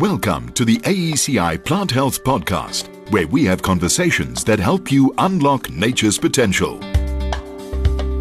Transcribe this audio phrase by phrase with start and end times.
[0.00, 5.70] Welcome to the AECI Plant Health Podcast, where we have conversations that help you unlock
[5.70, 6.78] nature's potential.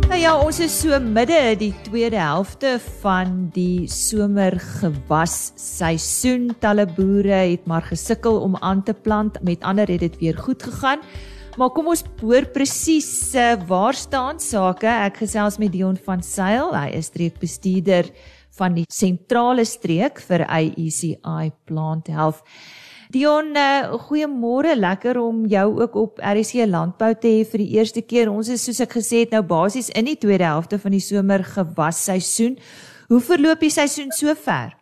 [0.09, 6.49] Nou ja, ons is so midde die tweede helfte van die somergewas seisoen.
[6.63, 9.37] Talle boere het maar gesukkel om aan te plant.
[9.45, 11.05] Met ander het dit weer goed gegaan.
[11.61, 14.89] Maar kom ons hoor presies uh, waar staan sake.
[14.89, 16.73] Ek gesels met Dion van Sail.
[16.73, 18.09] Hy is streekbestuurder
[18.57, 22.43] van die sentrale streek vir AECI Plant Health.
[23.13, 24.73] Dion, uh, goeiemôre.
[24.75, 28.27] Lekker om jou ook op RC Landbou te hê vir die eerste keer.
[28.27, 31.45] Ons is soos ek gesê het nou basies in die tweede helfte van die somer
[31.47, 32.57] gewasseisoen.
[33.07, 34.75] Hoe verloop die seisoen sover?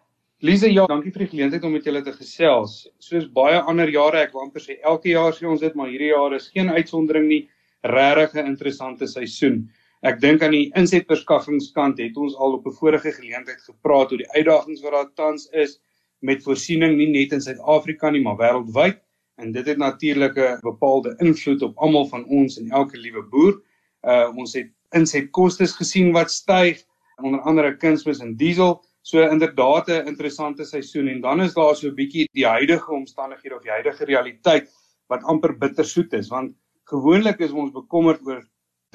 [0.46, 2.88] Lise, ja, dankie vir die geleentheid om met julle te gesels.
[3.00, 6.10] Soos baie ander jare, ek wil amper sê elke jaar sê ons dit, maar hierdie
[6.10, 7.46] jaar is geen uitsondering nie.
[7.86, 9.68] Regtig 'n interessante seisoen.
[10.02, 14.32] Ek dink aan die insetverskaffingskant het ons al op 'n vorige geleentheid gepraat oor die
[14.36, 15.80] uitdagings wat daar tans is
[16.20, 19.00] met voorsiening nie net in Suid-Afrika nie, maar wêreldwyd
[19.38, 23.62] en dit het natuurlik 'n bepaalde invloed op almal van ons en elke liewe boer.
[24.04, 26.84] Uh ons het insetkostes gesien wat styg,
[27.24, 28.84] onder andere kunsmis en diesel.
[29.02, 33.56] So inderdaad 'n interessante seisoen en dan is daar so 'n bietjie die huidige omstandighede
[33.56, 34.72] of die huidige realiteit
[35.08, 38.46] wat amper bittersoet is want gewoonlik is ons bekommerd oor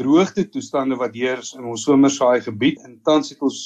[0.01, 3.61] droogte toestande wat heers in ons somersaai gebied en tans het ons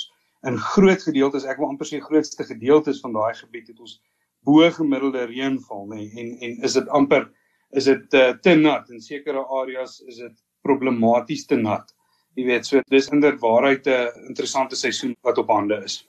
[0.48, 4.00] in groot gedeeltes ek wil amper sê grootste gedeeltes van daai gebied het ons
[4.44, 7.30] bo gemiddelde reënval nê en en is dit amper
[7.74, 8.88] is dit uh, te nat.
[8.90, 11.90] In sekere areas is dit problematies te nat.
[12.38, 16.04] Jy weet so dis inderwaarheid 'n interessante seisoen wat op hande is.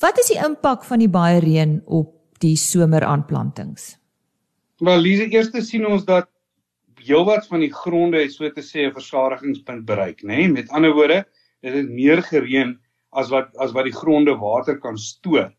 [0.00, 3.96] Wat is die impak van die baie reën op die someraanplantings?
[4.78, 6.28] Wel, Lise, eers sien ons dat
[7.06, 10.36] heelwat van die gronde het so te sê 'n versadigingspunt bereik, nê?
[10.36, 10.48] Nee?
[10.48, 11.24] Met ander woorde,
[11.62, 12.78] dit het meer gereën
[13.12, 15.52] as wat as wat die gronde water kan stoor.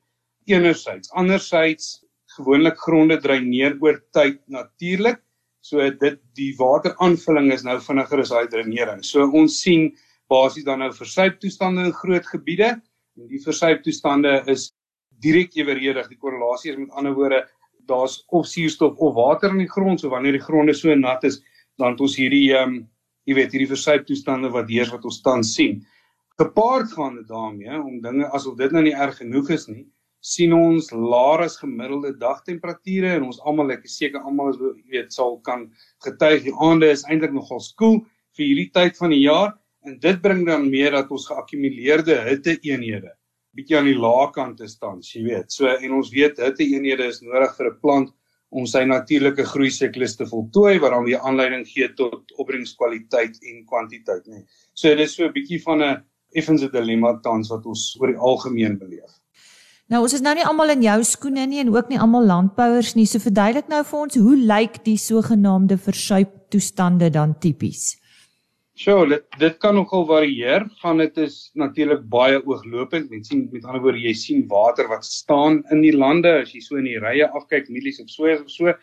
[0.45, 2.03] Enerzijds, anderzijds
[2.37, 5.21] gewoonlik gronde dreineer oor tyd natuurlik.
[5.61, 9.03] So dit die wateraanvulling is nou vinniger as daai dreinering.
[9.03, 9.89] So ons sien
[10.31, 12.69] basies dan nou versuiptoestande in groot gebiede
[13.17, 14.71] en die versuiptoestande is
[15.23, 16.07] direk eweredig.
[16.11, 17.43] Die korrelasie is met ander woorde
[17.87, 21.41] daar's of suurstof of water in die grond, so wanneer die gronde so nat is,
[21.77, 22.79] dan het ons hierdie ehm um,
[23.27, 25.81] jy weet hierdie versuiptoestande wat heers wat ons tans sien.
[26.39, 29.83] Gepaard gaan dit daarmee om dinge asof dit nou nie erg genoeg is nie,
[30.23, 34.95] sien ons laer as gemiddelde dagtemperature en ons almal ek is seker almal is jy
[34.95, 35.67] weet sal kan
[36.05, 37.99] getuig die aande is eintlik nogal skoel
[38.37, 39.53] vir hierdie tyd van die jaar
[39.85, 43.13] en dit bring dan meer dat ons geakkumuleerde hitte eenhede
[43.57, 45.51] bietjie aan die lae kant te staan, jy weet.
[45.51, 48.13] So en ons weet hitte eenhede is nodig vir 'n plant
[48.49, 53.65] om sy natuurlike groei siklus te voltooi wat dan weer aanleiding gee tot opbrengskwaliteit en
[53.65, 54.45] kwantiteit, nê.
[54.73, 56.03] So dit is so 'n bietjie van 'n
[56.33, 59.11] effens 'n dilemma tans wat ons oor die algemeen beleef.
[59.87, 62.95] Nou ons is nou nie almal in jou skoene nie en ook nie almal landbouers
[62.95, 63.05] nie.
[63.05, 67.97] So verduidelik nou vir ons hoe lyk die sogenaamde versuip toestande dan tipies?
[68.77, 70.67] Sjoe, dit dit kan nogal varieer.
[70.83, 73.09] Van dit is natuurlik baie ooglopend.
[73.09, 76.61] Mens sien met ander woorde jy sien water wat staan in die lande as jy
[76.61, 78.75] so in die rye afkyk, mielies of so of so,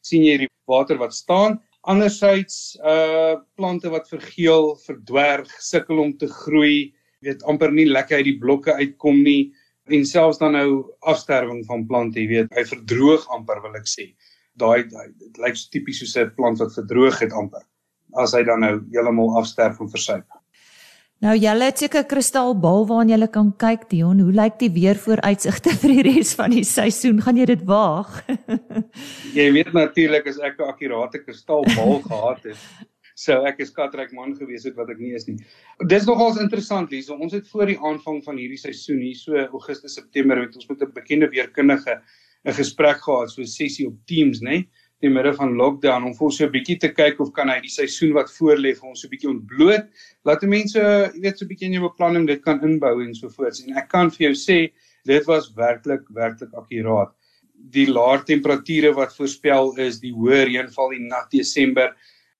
[0.00, 1.58] sien jy die water wat staan.
[1.92, 8.30] Andersyds uh plante wat vergeel, verdwerg, sukkel om te groei, weet amper nie lekker uit
[8.30, 9.50] die blokke uitkom nie
[9.92, 10.68] en selfs dan nou
[11.12, 14.14] afsterwing van plante, jy weet, hy verdroog amper wil ek sê.
[14.56, 17.66] Daai dit lyk so tipies soos 'n plant wat verdroog het amper
[18.20, 20.26] as hy dan nou heeltemal afsterf en versuip.
[21.22, 25.70] Nou julle het seker kristalbal waarna jy kan kyk Dion, hoe lyk die weer vooruitsigte
[25.82, 27.20] vir die res van die seisoen?
[27.22, 28.16] Gaan jy dit waag?
[29.38, 32.58] jy weet natuurlik as ek 'n akkurate kristalbal gehad het,
[33.14, 35.38] sou ek 'n skatryk man gewees het wat ek nie is nie.
[35.86, 37.14] Dis nogals interessant hierso.
[37.14, 40.82] Ons het voor die aanvang van hierdie seisoen hier so Augustus September het ons met
[40.82, 42.02] 'n bekende weerkundige
[42.44, 44.50] 'n gesprek gehad, so 'n sessie op Teams, né?
[44.50, 44.68] Nee?
[45.02, 47.58] Die midde van lockdown om vir ons so 'n bietjie te kyk of kan hy
[47.60, 49.88] die seisoen wat voorlê vir ons so 'n bietjie ontbloot.
[50.24, 53.14] Laat die mense, jy weet, so 'n bietjie in jou beplanning dit kan inbou en
[53.14, 53.58] so voort.
[53.66, 54.72] En ek kan vir jou sê
[55.04, 57.10] dit was werklik werklik akkuraat.
[57.70, 61.94] Die laer temperature wat voorspel is, die hoë reënval in nat Desember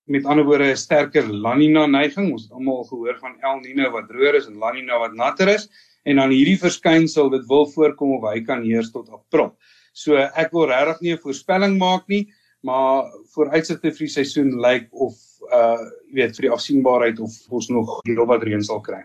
[0.07, 2.33] met ander woorde 'n sterker La Nina neiging.
[2.33, 5.49] Ons het almal gehoor van El Niño wat droër is en La Nina wat natter
[5.49, 5.69] is
[6.05, 9.53] en dan hierdie verskynsel dit wil voorkom of hy kan heers tot April.
[9.93, 12.29] So ek wil regtig nie 'n voorspelling maak nie,
[12.63, 15.19] maar vooruitsigte vir die seisoen lyk of
[15.53, 15.81] uh
[16.13, 19.03] jy weet vir die afsienbaarheid of ons nog heelwat reën sal kry.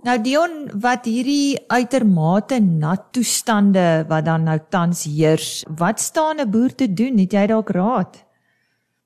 [0.00, 6.50] Nou Dion, wat hierdie uitermate nat toestande wat dan nou tans heers, wat staan 'n
[6.50, 7.18] boer te doen?
[7.18, 8.24] Het jy dalk raad?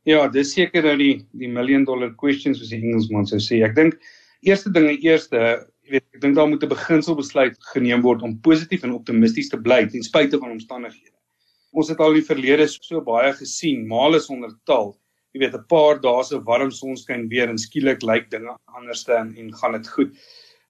[0.05, 3.63] Ja, dis seker nou die die million dollar question soos die Engelsman sou sê.
[3.65, 3.99] Ek dink
[4.43, 8.85] eerste ding, eerste, jy weet, ek dink daar moet 'n beginselbesluit geneem word om positief
[8.85, 11.14] en optimisties te bly ten spyte van omstandighede.
[11.75, 14.93] Ons het al in die verlede so baie gesien, male sonder taal.
[15.35, 19.33] Jy weet, 'n paar dae se warm sonskyn weer en skielik lyk dinge anderste en,
[19.37, 20.13] en gaan dit goed.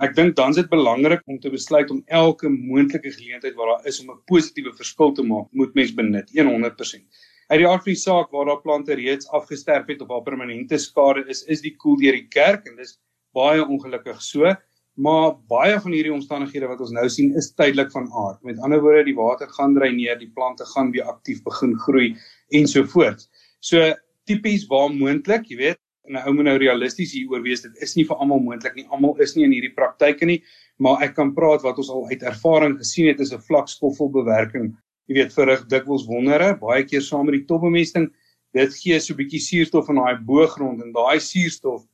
[0.00, 3.86] Ek dink dan is dit belangrik om te besluit om elke moontlike geleentheid waar daar
[3.86, 7.04] is om 'n positiewe verskil te maak, moet mens benut 100%.
[7.50, 10.78] Uit die aard van die saak waar daar plante reeds afgesterf het of waar permanente
[10.78, 12.98] skade is, is die koel deur die kerk en dis
[13.34, 14.56] baie ongelukkig so,
[14.94, 18.42] maar baie van hierdie omstandighede wat ons nou sien is tydelik van aard.
[18.42, 22.16] Met ander woorde, die water gaan dreineer, die plante gaan weer aktief begin groei
[22.50, 23.28] ensovoorts.
[23.60, 23.94] So
[24.24, 27.94] tipies waar moontlik, jy weet, en 'n ou moet nou realisties hieroor wees dit is
[27.96, 30.40] nie vir almal moontlik nie almal is nie in hierdie praktyke nie
[30.84, 34.74] maar ek kan praat wat ons al uit ervaring gesien het is 'n vlak skoffelbewerking
[35.08, 38.10] jy weet verrig dikwels wondere baie keer saam met die topbemesting
[38.52, 41.86] dit gee so 'n bietjie suurstof in daai boogrond en daai suurstof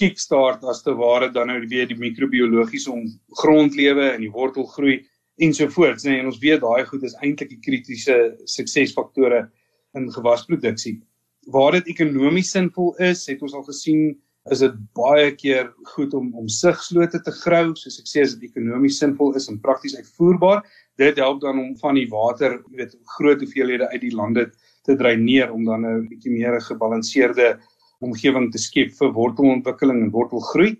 [0.00, 2.94] kickstart as te ware dan nou weer die microbiologiese
[3.42, 5.00] grondlewe en die wortelgroei
[5.42, 9.48] ensovoorts nee en ons weet daai goed is eintlik die kritiese suksesfaktore
[9.94, 10.98] in gewasproduksie
[11.46, 14.14] waar dit ekonomies sinvol is, het ons al gesien
[14.52, 18.50] is dit baie keer goed om om sigslote te grou, soos ek sê as dit
[18.50, 20.60] ekonomies sinvol is en prakties uitvoerbaar.
[21.00, 24.50] Dit help dan om van die water, jy weet, groot hoeveelhede uit die lande
[24.84, 27.58] te dreineer om dan 'n bietjie meer gebalanseerde
[28.04, 30.74] omgewing te skep vir wortelontwikkeling en wortelgroei.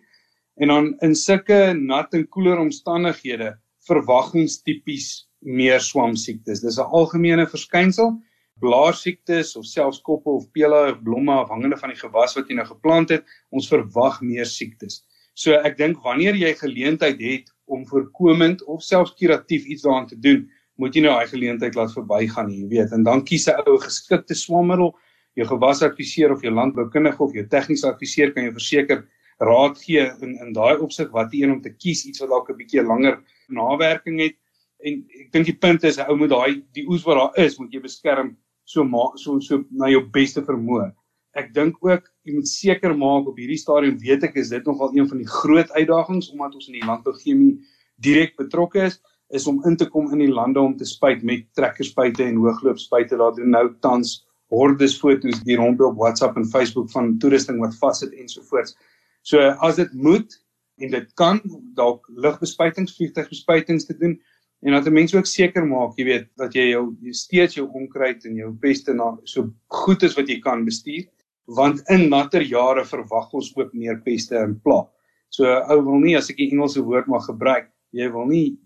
[0.60, 3.54] En dan in sulke nat en koeler omstandighede
[3.88, 6.60] verwag ons tipies meer swamsiektes.
[6.60, 8.14] Dis 'n algemene verskynsel
[8.62, 12.66] blaarsiektes of selfs koppe of pele of blomme afhangende van die gewas wat jy nou
[12.68, 15.02] geplant het, ons verwag meer siektes.
[15.34, 20.18] So ek dink wanneer jy geleentheid het om voorkomend of selfs kuratief iets daaraan te
[20.20, 20.44] doen,
[20.78, 22.92] moet jy nou daai geleentheid laat verbygaan, jy weet.
[22.94, 24.94] En dan kies 'n ou geskikte swammiddel,
[25.38, 29.04] jou gewasadviseur of jou landboukundige of jou tegniese adviseur kan jou verseker
[29.42, 32.50] raad gee in in daai opsig wat jy een om te kies iets wat dalk
[32.50, 34.36] 'n bietjie langer nawerking het.
[34.84, 37.58] En ek dink die punt is 'n ou moet daai die oes wat daar is,
[37.58, 40.92] moet jy beskerm so maak so so na jou beste vermoë.
[41.34, 44.94] Ek dink ook jy moet seker maak op hierdie stadium weet ek is dit nogal
[44.94, 47.58] een van die groot uitdagings omdat ons in die landbouchemie
[47.98, 51.46] direk betrokke is is om in te kom in die lande om te spuit met
[51.58, 53.16] trekkerspuite en hoogloopspuite.
[53.16, 57.76] Daar doen nou tans hordes foto's hier rond op WhatsApp en Facebook van toerusting wat
[57.80, 58.76] vassit ensovoorts.
[59.22, 60.40] So as dit moet
[60.82, 61.40] en dit kan
[61.78, 64.18] dalk lugbespuitings, vliegtuigbespuitings te doen,
[64.64, 67.68] en dat 'n mens ook seker maak, jy weet, dat jy jou jy steeds jou
[67.72, 71.04] onkruid en jou peste na so goed as wat jy kan bestuur,
[71.46, 74.88] want in natter jare verwag ons ook meer peste en pla.
[75.28, 78.56] So ou wil nie as ek die Engelse woord mag gebruik, jy wil nie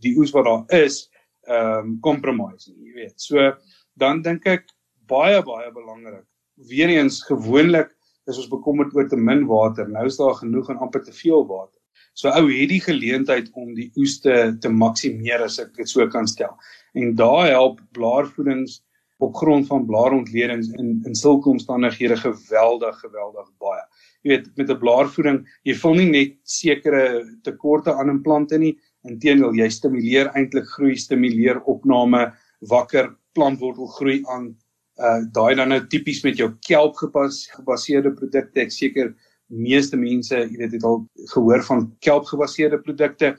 [0.00, 1.08] die oes wat daar is,
[1.48, 3.14] ehm um, compromise nie, jy weet.
[3.16, 3.52] So
[3.96, 4.66] dan dink ek
[5.10, 6.24] baie baie belangrik.
[6.68, 7.92] Weereens gewoonlik
[8.26, 9.88] is ons bekommerd oor te min water.
[9.88, 11.80] Nou is daar genoeg en amper te veel water.
[12.16, 16.06] So ou het die geleentheid om die oes te, te maksimeer as ek dit so
[16.08, 16.54] kan stel.
[16.96, 18.80] En daai help blaarvoedings
[19.18, 23.84] op grond van blaarontledings in in sulke omstandighede geweldig geweldig baie.
[24.22, 28.76] Jy weet met 'n blaarvoeding, jy vul nie net sekere tekorte aan in plante nie,
[29.04, 34.56] inteendeel jy stimuleer eintlik groei, stimuleer opname, wakker plantwortel groei aan.
[34.96, 39.12] Uh daai dan nou tipies met jou kelp gepas, gebaseerde produkte, ek seker
[39.52, 41.02] meeste mense, jy weet, het al
[41.34, 43.34] gehoor van kelpgebaseerde produkte.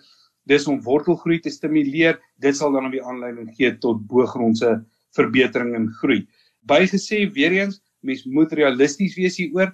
[0.48, 2.22] Dis om wortelgroei te stimuleer.
[2.40, 4.78] Dit sal dan op die aanleiding gee tot boogrondse
[5.18, 6.22] verbetering en groei.
[6.68, 9.74] Bygesê weer eens, mens moet realisties wees hieroor.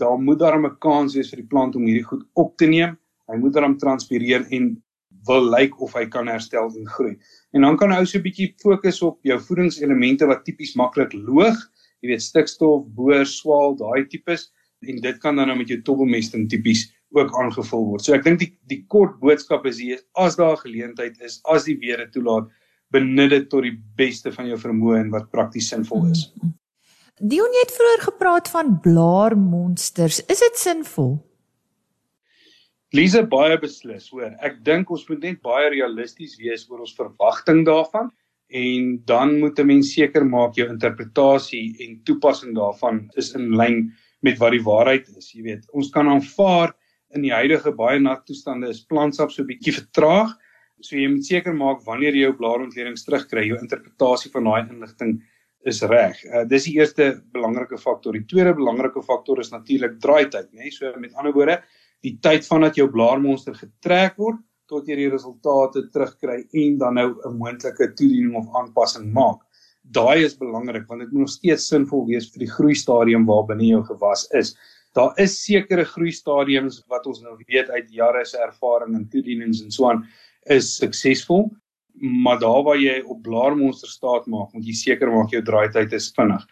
[0.00, 2.96] Daar moet daar 'n kans wees vir die plant om hierdie goed op te neem.
[3.28, 4.82] Hy moet dan transpireer en
[5.26, 7.16] wil lyk of hy kan herstel en groei.
[7.52, 11.12] En dan kan hy ou so 'n bietjie fokus op jou voedingselemente wat tipies maklik
[11.12, 11.58] loog,
[12.02, 14.50] jy weet stikstof, boor, swaal, daai tipes
[14.88, 18.04] en dit kan dan nou met jou tobbemesting tipies ook aangevul word.
[18.04, 21.76] So ek dink die die kort boodskap is hier as daar geleentheid is, as die
[21.76, 22.48] weer dit toelaat,
[22.90, 26.28] benut dit tot die beste van jou vermoë en wat prakties sinvol is.
[27.20, 30.22] Dion het vroeër gepraat van blaarmonsters.
[30.26, 31.18] Is dit sinvol?
[32.90, 34.32] Lise baie beslis, hoor.
[34.42, 38.08] Ek dink ons moet net baie realisties wees oor ons verwagting daarvan
[38.50, 43.92] en dan moet 'n mens seker maak jou interpretasie en toepassing daarvan is in lyn
[44.22, 45.66] met wat die waarheid is, jy weet.
[45.72, 46.74] Ons kan aanvaar
[47.14, 50.34] in die huidige baie nat toestande is plantsap so 'n bietjie vertraag.
[50.82, 55.22] So jy moet seker maak wanneer jy jou blaarontledings terugkry, jou interpretasie van daai inligting
[55.64, 56.16] is reg.
[56.24, 58.12] Uh, dis die eerste belangrike faktor.
[58.12, 60.62] Die tweede belangrike faktor is natuurlik draaityd, né?
[60.64, 60.70] Nee?
[60.70, 61.62] So met ander woorde,
[62.02, 64.40] die tyd vandat jou blaarmonster getrek word
[64.70, 69.40] tot jy die resultate terugkry en dan nou 'n moontlike toediening of aanpassing maak
[69.82, 73.46] daai is belangrik want dit moet nog steeds sinvol wees vir die groei stadium waar
[73.48, 74.54] binne jou gewas is.
[74.94, 79.62] Daar is sekere groei stadiums wat ons nou weet uit jare se ervaring en toedienings
[79.64, 80.04] en so aan
[80.50, 81.48] is suksesvol,
[82.24, 86.10] maar daar waar jy op blaarmonster staat maak, moet jy seker maak jou draaityd is
[86.16, 86.46] vinnig.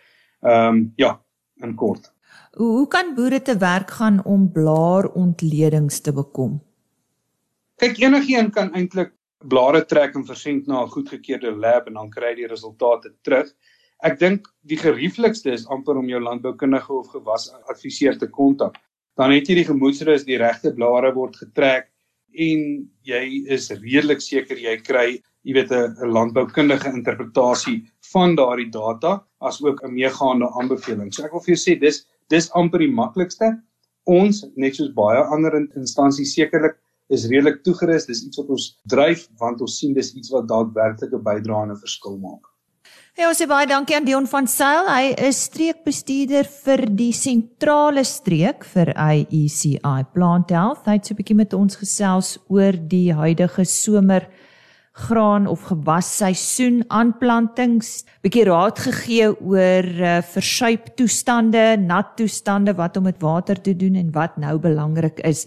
[0.45, 1.17] Ehm um, ja,
[1.63, 2.13] in kort.
[2.59, 6.57] Hoe, kan boere te werk gaan om blaarontledings te bekom?
[7.79, 9.13] Kyk, enigiemand kan eintlik
[9.47, 13.47] blare trek en versend na 'n goedgekeurde lab en dan kry jy die resultate terug.
[14.03, 18.75] Ek dink die gerieflikste is amper om jou landboukundige of gewas adviseur te kontak.
[19.17, 21.87] Dan het jy die gemoedsrus, die regte blare word getrek
[22.35, 29.25] en jy is redelik seker jy kry jy weet 'n landboukundige interpretasie van daardie data
[29.41, 31.15] as ook 'n meegaande aanbeveling.
[31.15, 33.57] So ek wil vir jou sê dis dis amper die maklikste.
[34.09, 38.07] Ons net soos baie ander instansies sekerlik is redelik toegerus.
[38.09, 41.73] Dis iets wat ons dryf want ons sien dis iets wat daadwerklik 'n bydrae en
[41.73, 42.45] 'n verskil maak.
[43.19, 44.87] Ja, ons sê baie dankie aan Dion van Sail.
[44.87, 50.87] Hy is streekbestuurder vir die sentrale streek vir IECI Plant Health.
[50.87, 54.29] Hy het so 'n bietjie met ons gesels oor die huidige somer
[54.99, 63.05] graan of gewasseisoen aanplantings, bietjie raad gegee oor uh, versuip toestande, nat toestande, wat om
[63.09, 65.47] met water te doen en wat nou belangrik is.